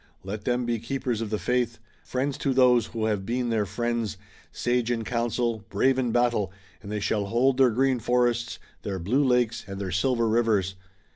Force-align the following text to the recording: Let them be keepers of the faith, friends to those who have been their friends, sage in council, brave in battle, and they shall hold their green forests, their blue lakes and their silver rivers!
Let 0.23 0.45
them 0.45 0.65
be 0.65 0.79
keepers 0.79 1.21
of 1.21 1.29
the 1.29 1.37
faith, 1.37 1.77
friends 2.03 2.35
to 2.39 2.55
those 2.55 2.87
who 2.87 3.05
have 3.05 3.23
been 3.23 3.51
their 3.51 3.67
friends, 3.67 4.17
sage 4.51 4.89
in 4.89 5.03
council, 5.03 5.63
brave 5.69 5.99
in 5.99 6.11
battle, 6.11 6.51
and 6.81 6.91
they 6.91 6.99
shall 6.99 7.25
hold 7.25 7.57
their 7.57 7.69
green 7.69 7.99
forests, 7.99 8.57
their 8.81 8.97
blue 8.97 9.23
lakes 9.23 9.63
and 9.67 9.79
their 9.79 9.91
silver 9.91 10.27
rivers! 10.27 10.73